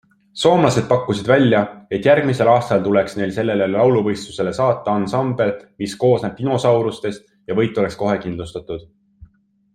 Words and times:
Soomlased 0.43 0.85
pakkusid 0.91 1.27
välja, 1.31 1.59
et 1.97 2.07
järgmisel 2.09 2.49
aastal 2.53 2.81
tuleks 2.87 3.17
neil 3.19 3.33
sellele 3.35 3.67
lauluvõistlusele 3.75 4.55
saata 4.61 4.97
ansambel, 5.01 5.53
mis 5.85 5.95
koosneb 6.05 6.35
dinosaurustest 6.41 7.25
ja 7.51 7.61
võit 7.61 7.79
oleks 7.85 8.01
kohe 8.03 8.19
kindlustatud. 8.27 8.91